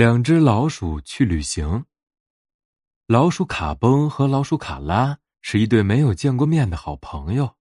[0.00, 1.84] 两只老鼠去旅行。
[3.06, 7.54] 老鼠卡崩和老鼠卡拉是一对没有见过面的好朋友，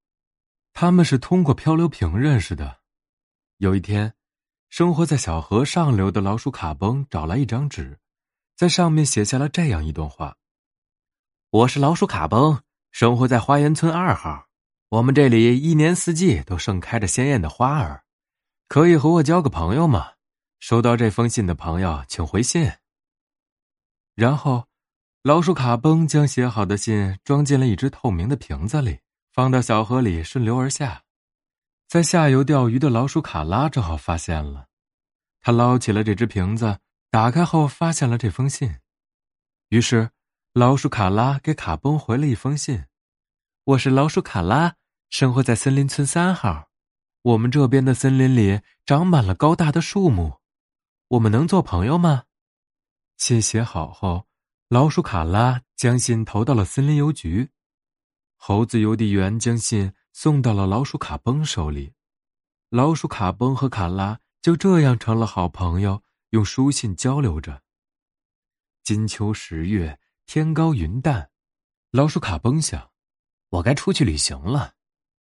[0.71, 2.77] 他们是通过漂流瓶认识的。
[3.57, 4.13] 有一天，
[4.69, 7.99] 生活在小河上流的老鼠卡崩找来一张纸，
[8.55, 10.37] 在上面写下了这样一段话
[11.51, 14.47] ：“我是老鼠卡崩，生活在花园村二号。
[14.87, 18.05] 我们这里一年四季都盛开着鲜艳的花儿，
[18.69, 20.13] 可以和我交个朋友吗？”
[20.59, 22.71] 收到这封信的朋友，请回信。
[24.13, 24.67] 然后，
[25.23, 28.99] 老鼠卡崩将写好的信装进了一只透明的瓶子里，
[29.31, 31.03] 放到小河里顺流而下。
[31.87, 34.67] 在下游钓鱼的老鼠卡拉正好发现了，
[35.39, 36.79] 他捞起了这只瓶子，
[37.09, 38.75] 打开后发现了这封信。
[39.69, 40.09] 于是，
[40.53, 42.83] 老鼠卡拉给卡崩回了一封信
[43.63, 44.75] ：“我是老鼠卡拉，
[45.09, 46.69] 生活在森林村三号。
[47.21, 50.38] 我们这边的森林里长满了高大的树木。”
[51.09, 52.25] 我们能做朋友吗？
[53.17, 54.27] 信写好后，
[54.67, 57.49] 老鼠卡拉将信投到了森林邮局。
[58.35, 61.93] 猴子邮递员将信送到了老鼠卡崩手里。
[62.69, 67.63] 老鼠卡崩和卡拉就这样成了好朋友，用书信交流着。
[68.83, 71.31] 金秋十月，天高云淡，
[71.89, 72.91] 老鼠卡崩想
[73.49, 74.75] ：“我该出去旅行了，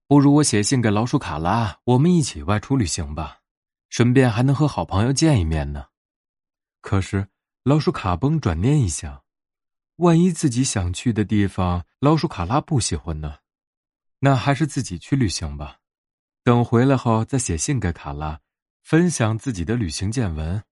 [0.06, 3.38] 不如我写信给老鼠卡拉，我们一起外出旅行吧。”
[3.88, 5.86] 顺便还能和好朋友见一面呢。
[6.80, 7.28] 可是
[7.64, 9.24] 老鼠卡崩转念一想，
[9.96, 13.38] 万一自己想去的地方老鼠卡拉不喜欢呢？
[14.20, 15.78] 那还是自己去旅行吧。
[16.44, 18.40] 等回来后再写信给卡拉，
[18.82, 20.62] 分享自己的旅行见闻。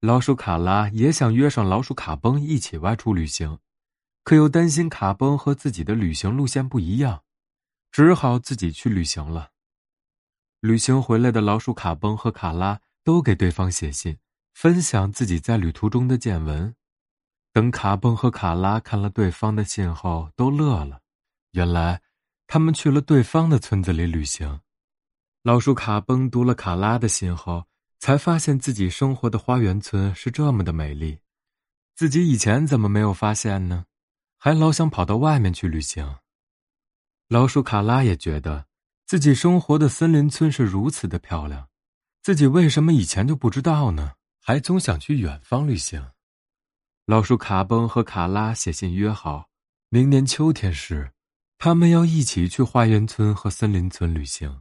[0.00, 3.58] 老鼠卡拉也想约上老鼠卡崩一起外出旅行，
[4.24, 7.22] 可又担心卡崩和自己的旅行路线不一样，
[7.92, 9.50] 只好自己去旅行了。
[10.60, 14.18] 旅行回来的老鼠卡崩和卡拉都给对方写信，
[14.52, 16.74] 分享自己在旅途中的见闻。
[17.50, 21.00] 等卡崩和卡拉看了对方的信后，都乐了。
[21.52, 22.02] 原来，
[22.46, 24.60] 他们去了对方的村子里旅行。
[25.42, 27.64] 老鼠卡崩读了卡拉的信后，
[27.98, 31.20] 才发现自己生活的花园村是这么的美丽，
[31.96, 33.86] 自己以前怎么没有发现呢？
[34.36, 36.18] 还老想跑到外面去旅行。
[37.28, 38.69] 老鼠卡拉也觉得。
[39.10, 41.66] 自己生活的森林村是如此的漂亮，
[42.22, 44.12] 自己为什么以前就不知道呢？
[44.40, 46.12] 还总想去远方旅行。
[47.06, 49.48] 老鼠卡崩和卡拉写信约好，
[49.88, 51.10] 明年秋天时，
[51.58, 54.60] 他们要一起去花园村和森林村旅行。